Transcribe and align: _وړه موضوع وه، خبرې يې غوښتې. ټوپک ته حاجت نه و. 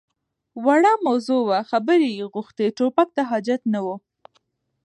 _وړه 0.65 0.93
موضوع 1.07 1.41
وه، 1.47 1.59
خبرې 1.71 2.09
يې 2.17 2.25
غوښتې. 2.33 2.65
ټوپک 2.77 3.09
ته 3.15 3.21
حاجت 3.29 3.61
نه 3.73 3.79
و. 3.85 3.87